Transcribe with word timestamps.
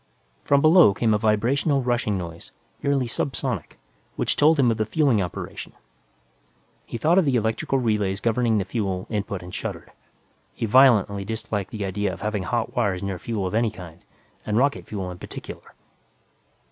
From 0.43 0.61
below 0.61 0.95
came 0.95 1.13
a 1.13 1.19
vibrational 1.19 1.83
rushing 1.83 2.17
noise, 2.17 2.51
nearly 2.81 3.05
subsonic, 3.05 3.77
which 4.15 4.35
told 4.35 4.57
him 4.57 4.71
of 4.71 4.77
the 4.77 4.85
fueling 4.87 5.21
operation. 5.21 5.73
He 6.87 6.97
thought 6.97 7.19
of 7.19 7.25
the 7.25 7.35
electrical 7.35 7.77
relays 7.77 8.19
governing 8.19 8.57
the 8.57 8.65
fuel 8.65 9.05
input 9.11 9.43
and 9.43 9.53
shuddered. 9.53 9.91
He 10.55 10.65
violently 10.65 11.23
disliked 11.23 11.69
the 11.69 11.85
idea 11.85 12.11
of 12.11 12.21
having 12.21 12.41
hot 12.41 12.75
wires 12.75 13.03
near 13.03 13.19
fuel 13.19 13.45
of 13.45 13.53
any 13.53 13.69
kind, 13.69 14.03
and 14.43 14.57
rocket 14.57 14.87
fuel 14.87 15.11
in 15.11 15.19
particular. 15.19 15.75